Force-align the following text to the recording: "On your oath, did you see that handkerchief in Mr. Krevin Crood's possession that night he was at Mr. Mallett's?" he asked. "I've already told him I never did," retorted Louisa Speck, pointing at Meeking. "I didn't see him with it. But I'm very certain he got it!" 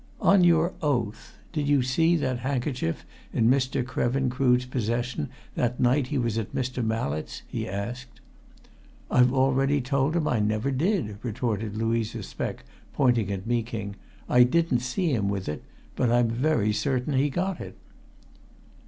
"On 0.19 0.43
your 0.43 0.73
oath, 0.81 1.37
did 1.53 1.67
you 1.67 1.83
see 1.83 2.15
that 2.15 2.39
handkerchief 2.39 3.05
in 3.31 3.47
Mr. 3.47 3.85
Krevin 3.85 4.31
Crood's 4.31 4.65
possession 4.65 5.29
that 5.53 5.79
night 5.79 6.07
he 6.07 6.17
was 6.17 6.39
at 6.39 6.55
Mr. 6.55 6.83
Mallett's?" 6.83 7.43
he 7.47 7.69
asked. 7.69 8.19
"I've 9.11 9.31
already 9.31 9.79
told 9.79 10.15
him 10.15 10.27
I 10.27 10.39
never 10.39 10.71
did," 10.71 11.19
retorted 11.21 11.77
Louisa 11.77 12.23
Speck, 12.23 12.63
pointing 12.93 13.31
at 13.31 13.45
Meeking. 13.45 13.95
"I 14.27 14.41
didn't 14.41 14.79
see 14.79 15.11
him 15.13 15.29
with 15.29 15.47
it. 15.47 15.61
But 15.95 16.11
I'm 16.11 16.29
very 16.29 16.73
certain 16.73 17.13
he 17.13 17.29
got 17.29 17.61
it!" 17.61 17.77